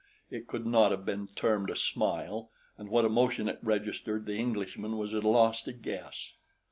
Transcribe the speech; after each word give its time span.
It 0.31 0.47
could 0.47 0.65
not 0.65 0.89
have 0.89 1.05
been 1.05 1.27
termed 1.35 1.69
a 1.69 1.75
smile, 1.75 2.49
and 2.75 2.89
what 2.89 3.05
emotion 3.05 3.47
it 3.47 3.59
registered 3.61 4.25
the 4.25 4.33
Englishman 4.33 4.97
was 4.97 5.13
at 5.13 5.23
a 5.23 5.27
loss 5.29 5.61
to 5.61 5.73
guess. 5.73 6.31